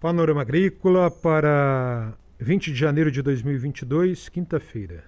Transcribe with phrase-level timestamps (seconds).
[0.00, 5.04] Panorama Agrícola para 20 de janeiro de 2022, quinta-feira.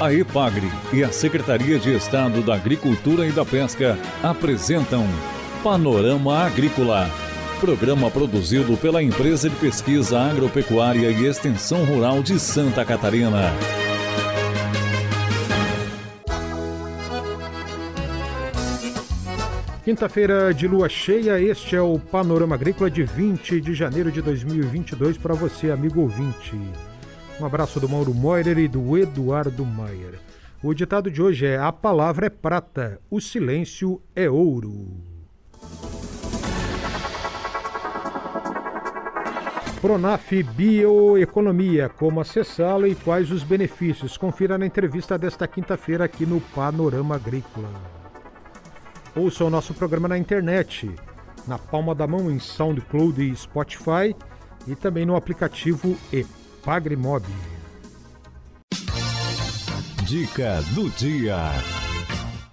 [0.00, 5.04] A EPAGRE e a Secretaria de Estado da Agricultura e da Pesca apresentam
[5.62, 7.10] Panorama Agrícola,
[7.60, 13.52] programa produzido pela Empresa de Pesquisa Agropecuária e Extensão Rural de Santa Catarina.
[19.88, 25.16] Quinta-feira de lua cheia, este é o Panorama Agrícola de 20 de janeiro de 2022
[25.16, 26.60] para você, amigo ouvinte.
[27.40, 30.20] Um abraço do Mauro Moirer e do Eduardo Maier.
[30.62, 34.88] O ditado de hoje é: A palavra é prata, o silêncio é ouro.
[39.80, 44.18] Pronaf Bioeconomia, como acessá-la e quais os benefícios?
[44.18, 47.98] Confira na entrevista desta quinta-feira aqui no Panorama Agrícola.
[49.16, 50.88] Ouça o nosso programa na internet,
[51.46, 54.14] na palma da mão em SoundCloud e Spotify
[54.66, 57.24] e também no aplicativo Epagrimob.
[60.04, 61.36] Dica do dia.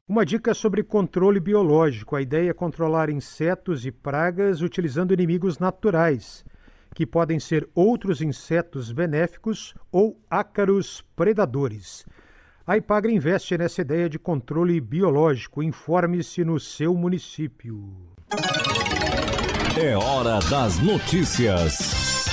[0.07, 2.15] Uma dica sobre controle biológico.
[2.15, 6.45] A ideia é controlar insetos e pragas utilizando inimigos naturais,
[6.93, 12.05] que podem ser outros insetos benéficos ou ácaros predadores.
[12.67, 15.61] A Ipagre investe nessa ideia de controle biológico.
[15.61, 17.91] Informe-se no seu município.
[19.79, 22.25] É hora das notícias.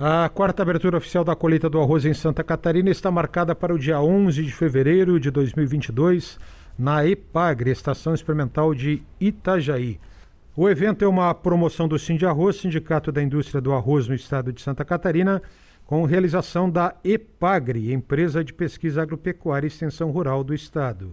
[0.00, 3.78] A quarta abertura oficial da colheita do arroz em Santa Catarina está marcada para o
[3.78, 6.38] dia 11 de fevereiro de 2022
[6.78, 10.00] na EPAGRE, Estação Experimental de Itajaí.
[10.56, 14.50] O evento é uma promoção do Sind Arroz, Sindicato da Indústria do Arroz no estado
[14.50, 15.42] de Santa Catarina,
[15.90, 21.10] com realização da EPAGRE, Empresa de Pesquisa Agropecuária e Extensão Rural do Estado.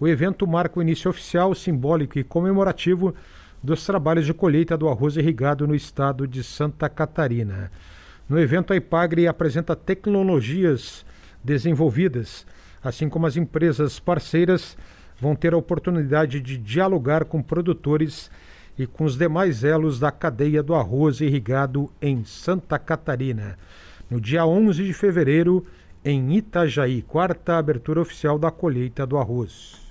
[0.00, 3.14] O evento marca o início oficial, simbólico e comemorativo
[3.62, 7.70] dos trabalhos de colheita do arroz irrigado no estado de Santa Catarina.
[8.28, 11.06] No evento, a EPAGRE apresenta tecnologias
[11.44, 12.44] desenvolvidas,
[12.82, 14.76] assim como as empresas parceiras
[15.20, 18.28] vão ter a oportunidade de dialogar com produtores
[18.76, 23.56] e com os demais elos da cadeia do arroz irrigado em Santa Catarina
[24.08, 25.66] no dia 11 de fevereiro,
[26.04, 29.84] em Itajaí, quarta abertura oficial da colheita do arroz.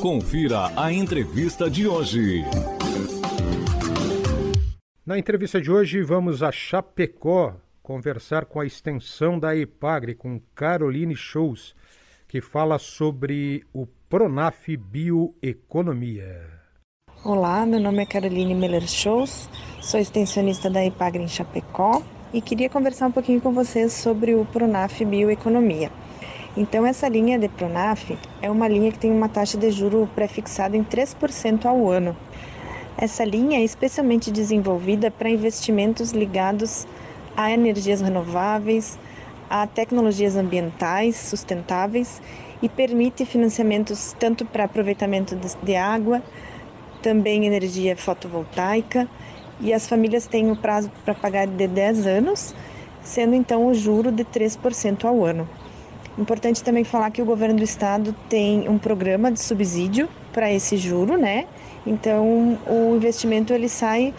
[0.00, 2.42] Confira a entrevista de hoje.
[5.04, 11.16] Na entrevista de hoje, vamos a Chapecó conversar com a extensão da EPAGRE, com Caroline
[11.16, 11.74] Shows,
[12.28, 16.59] que fala sobre o Pronaf Bioeconomia.
[17.22, 19.46] Olá, meu nome é Caroline Miller Shows,
[19.78, 22.00] sou extensionista da Ipagre em Chapecó
[22.32, 25.92] e queria conversar um pouquinho com vocês sobre o Pronaf Bioeconomia.
[26.56, 30.78] Então, essa linha de Pronaf é uma linha que tem uma taxa de juro pré-fixada
[30.78, 32.16] em 3% ao ano.
[32.96, 36.86] Essa linha é especialmente desenvolvida para investimentos ligados
[37.36, 38.98] a energias renováveis,
[39.50, 42.22] a tecnologias ambientais sustentáveis
[42.62, 46.22] e permite financiamentos tanto para aproveitamento de água,
[47.02, 49.08] também energia fotovoltaica
[49.60, 52.54] e as famílias têm o prazo para pagar de 10 anos,
[53.02, 55.48] sendo então o juro de 3% ao ano.
[56.18, 60.76] Importante também falar que o governo do estado tem um programa de subsídio para esse
[60.76, 61.46] juro, né?
[61.86, 64.12] Então o investimento ele sai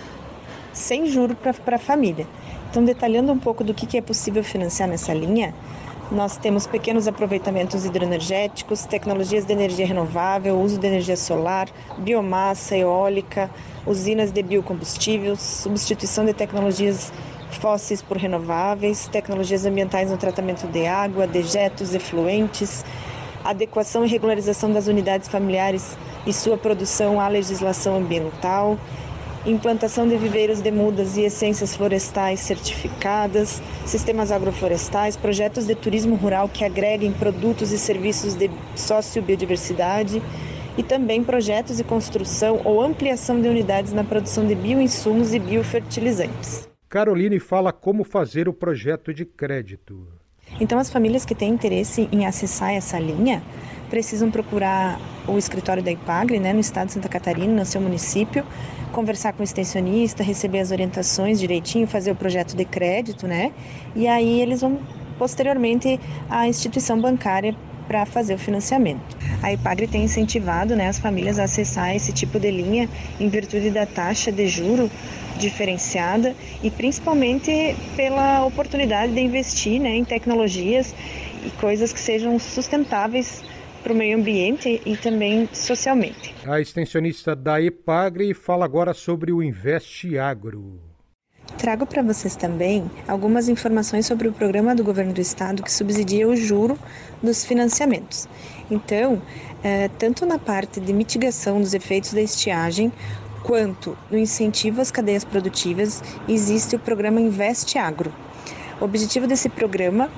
[0.74, 2.28] sem juro para a família.
[2.70, 5.53] Então detalhando um pouco do que, que é possível financiar nessa linha,
[6.12, 13.50] nós temos pequenos aproveitamentos hidroenergéticos, tecnologias de energia renovável, uso de energia solar, biomassa, eólica,
[13.88, 17.14] usinas de biocombustíveis, substituição de tecnologias
[17.50, 22.84] fósseis por renováveis, tecnologias ambientais no tratamento de água, dejetos, efluentes,
[23.42, 28.78] adequação e regularização das unidades familiares e sua produção à legislação ambiental,
[29.46, 36.47] implantação de viveiros de mudas e essências florestais certificadas, sistemas agroflorestais, projetos de turismo rural
[36.47, 40.22] que agreguem produtos e serviços de sociobiodiversidade
[40.78, 46.70] e também projetos de construção ou ampliação de unidades na produção de bioinsumos e biofertilizantes.
[46.87, 50.08] Caroline fala como fazer o projeto de crédito.
[50.59, 53.41] Então, as famílias que têm interesse em acessar essa linha
[53.90, 58.46] precisam procurar o escritório da IPAGRE, né, no estado de Santa Catarina, no seu município,
[58.91, 63.52] conversar com o extensionista, receber as orientações direitinho, fazer o projeto de crédito, né?
[63.96, 64.79] E aí eles vão
[65.17, 65.99] posteriormente
[66.29, 67.55] à instituição bancária
[67.88, 69.17] para fazer o financiamento.
[69.43, 72.90] A IPAGRE tem incentivado né, as famílias a acessar esse tipo de linha
[73.20, 74.90] em virtude da taxa de juro
[75.37, 80.96] diferenciada e principalmente pela oportunidade de investir né, em tecnologias
[81.46, 83.44] e coisas que sejam sustentáveis
[83.82, 86.36] para o meio ambiente e também socialmente.
[86.46, 90.80] A extensionista da EPAGRE fala agora sobre o Investe Agro.
[91.58, 96.28] Trago para vocês também algumas informações sobre o programa do governo do estado que subsidia
[96.28, 96.80] o juro
[97.22, 98.28] dos financiamentos.
[98.70, 99.22] Então,
[99.64, 102.92] é, tanto na parte de mitigação dos efeitos da estiagem,
[103.44, 108.14] quanto no incentivo às cadeias produtivas, existe o programa Investe Agro.
[108.80, 110.10] O objetivo desse programa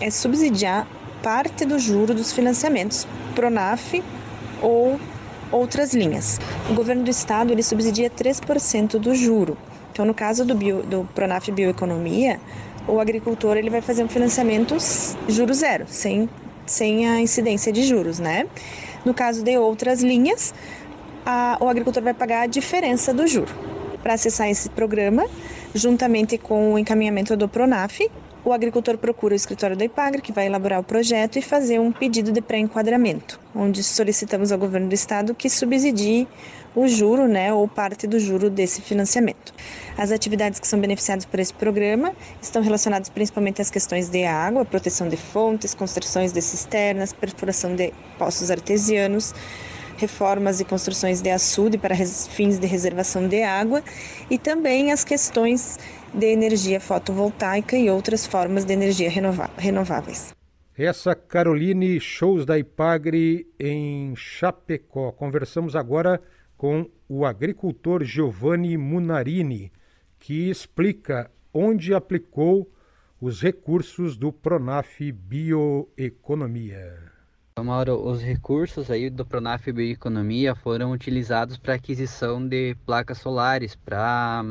[0.00, 0.88] é subsidiar
[1.22, 4.02] parte do juro dos financiamentos, Pronaf
[4.62, 4.98] ou
[5.50, 6.38] outras linhas.
[6.68, 9.56] O governo do estado ele subsidia 3% do juro.
[9.92, 12.40] Então, no caso do, bio, do Pronaf Bioeconomia,
[12.86, 14.76] o agricultor ele vai fazer um financiamento
[15.28, 16.28] juro zero, sem,
[16.66, 18.46] sem a incidência de juros, né?
[19.04, 20.54] No caso de outras linhas,
[21.24, 23.52] a, o agricultor vai pagar a diferença do juro.
[24.02, 25.26] Para acessar esse programa,
[25.74, 28.00] juntamente com o encaminhamento do Pronaf,
[28.44, 31.92] o agricultor procura o escritório da IPAGRE, que vai elaborar o projeto e fazer um
[31.92, 36.26] pedido de pré-enquadramento, onde solicitamos ao governo do estado que subsidie
[36.74, 39.52] o juro, né, ou parte do juro desse financiamento.
[39.98, 44.64] As atividades que são beneficiadas por esse programa estão relacionadas principalmente às questões de água,
[44.64, 49.34] proteção de fontes, construções de cisternas, perfuração de poços artesianos,
[50.00, 53.82] reformas e construções de açude para fins de reservação de água
[54.30, 55.78] e também as questões
[56.12, 59.10] de energia fotovoltaica e outras formas de energia
[59.56, 60.34] renováveis.
[60.76, 65.12] Essa Caroline Shows da Ipagre em Chapecó.
[65.12, 66.20] Conversamos agora
[66.56, 69.70] com o agricultor Giovanni Munarini,
[70.18, 72.70] que explica onde aplicou
[73.20, 77.10] os recursos do Pronaf Bioeconomia.
[77.62, 84.42] Mauro, os recursos aí do Pronaf Bioeconomia foram utilizados para aquisição de placas solares, para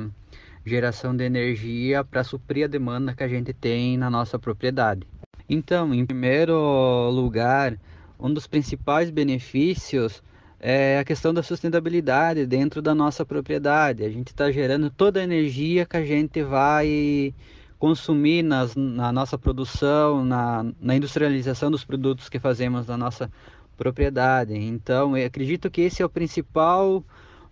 [0.69, 5.05] geração de energia, para suprir a demanda que a gente tem na nossa propriedade.
[5.49, 7.77] Então, em primeiro lugar,
[8.19, 10.21] um dos principais benefícios
[10.59, 14.03] é a questão da sustentabilidade dentro da nossa propriedade.
[14.03, 17.33] A gente está gerando toda a energia que a gente vai
[17.79, 23.31] consumir nas, na nossa produção, na, na industrialização dos produtos que fazemos na nossa
[23.77, 24.53] propriedade.
[24.53, 27.03] Então, eu acredito que esse é o principal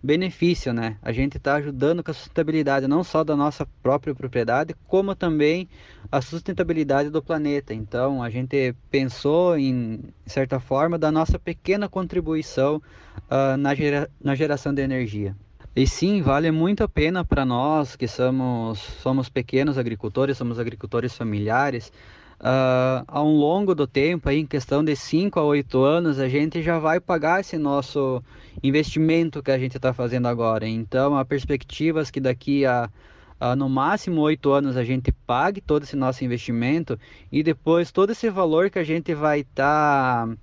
[0.02, 0.96] benefício, né?
[1.02, 5.68] A gente está ajudando com a sustentabilidade não só da nossa própria propriedade, como também
[6.10, 7.74] a sustentabilidade do planeta.
[7.74, 14.34] Então, a gente pensou em certa forma da nossa pequena contribuição uh, na, gera na
[14.34, 15.34] geração de energia.
[15.74, 21.16] E sim, vale muito a pena para nós que somos, somos pequenos agricultores, somos agricultores
[21.16, 21.92] familiares.
[22.40, 26.62] Uh, ao longo do tempo, aí, em questão de 5 a 8 anos, a gente
[26.62, 28.22] já vai pagar esse nosso
[28.62, 30.66] investimento que a gente está fazendo agora.
[30.66, 32.88] Então, a perspectiva é que daqui a,
[33.40, 36.98] a no máximo 8 anos a gente pague todo esse nosso investimento
[37.32, 40.26] e depois todo esse valor que a gente vai estar.
[40.26, 40.36] Tá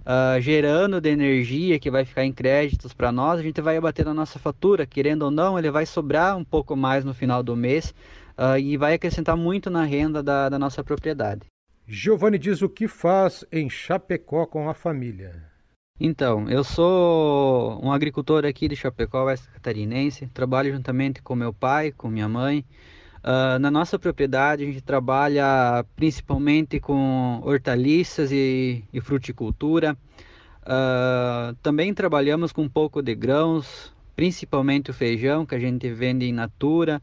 [0.00, 4.04] uh, gerando de energia que vai ficar em créditos para nós, a gente vai abater
[4.04, 7.56] na nossa fatura, querendo ou não, ele vai sobrar um pouco mais no final do
[7.56, 7.94] mês
[8.40, 11.42] uh, e vai acrescentar muito na renda da, da nossa propriedade.
[11.86, 15.50] Giovanni diz o que faz em Chapecó com a família.
[15.98, 20.26] Então, eu sou um agricultor aqui de Chapecó, oeste catarinense.
[20.28, 22.64] Trabalho juntamente com meu pai, com minha mãe.
[23.22, 29.94] Uh, na nossa propriedade, a gente trabalha principalmente com hortaliças e, e fruticultura.
[30.62, 36.24] Uh, também trabalhamos com um pouco de grãos, principalmente o feijão, que a gente vende
[36.24, 37.02] em natura.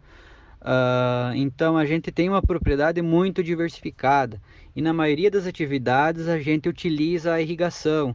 [0.67, 4.41] Uh, então, a gente tem uma propriedade muito diversificada
[4.75, 8.13] e na maioria das atividades a gente utiliza a irrigação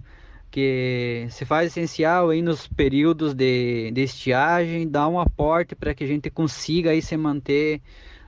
[0.50, 6.04] que se faz essencial aí nos períodos de, de estiagem, dá um aporte para que
[6.04, 7.80] a gente consiga aí se manter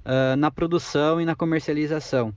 [0.06, 2.30] uh, na produção e na comercialização.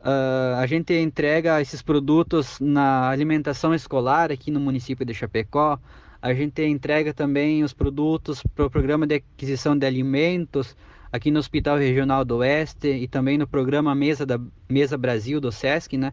[0.00, 5.78] Uh, a gente entrega esses produtos na alimentação escolar aqui no município de Chapecó.
[6.20, 10.76] A gente entrega também os produtos para o programa de aquisição de alimentos
[11.16, 15.50] aqui no Hospital Regional do Oeste e também no programa Mesa da Mesa Brasil do
[15.50, 16.12] SESC, né?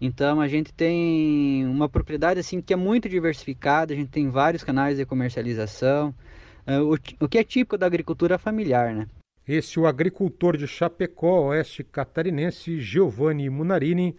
[0.00, 4.64] Então a gente tem uma propriedade assim que é muito diversificada, a gente tem vários
[4.64, 6.14] canais de comercialização,
[6.66, 9.06] uh, o, o, que é típico da agricultura familiar, né?
[9.46, 14.16] Esse é o agricultor de Chapecó, oeste catarinense, Giovanni Munarini,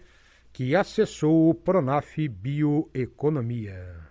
[0.53, 4.10] que acessou o Pronaf Bioeconomia.